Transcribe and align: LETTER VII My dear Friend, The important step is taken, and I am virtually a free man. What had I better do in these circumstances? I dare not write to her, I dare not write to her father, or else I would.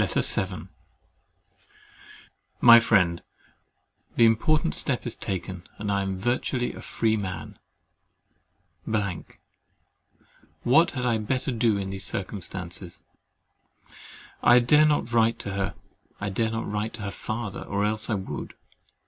LETTER 0.03 0.21
VII 0.23 0.67
My 2.59 2.77
dear 2.79 2.81
Friend, 2.81 3.21
The 4.15 4.25
important 4.25 4.73
step 4.73 5.05
is 5.05 5.15
taken, 5.15 5.67
and 5.77 5.91
I 5.91 6.01
am 6.01 6.17
virtually 6.17 6.73
a 6.73 6.81
free 6.81 7.15
man. 7.15 7.59
What 10.63 10.91
had 10.93 11.05
I 11.05 11.19
better 11.19 11.51
do 11.51 11.77
in 11.77 11.91
these 11.91 12.03
circumstances? 12.05 13.03
I 14.41 14.57
dare 14.57 14.87
not 14.87 15.11
write 15.13 15.37
to 15.41 15.51
her, 15.51 15.75
I 16.19 16.31
dare 16.31 16.49
not 16.49 16.67
write 16.71 16.93
to 16.93 17.03
her 17.03 17.11
father, 17.11 17.61
or 17.61 17.85
else 17.85 18.09
I 18.09 18.15
would. 18.15 18.55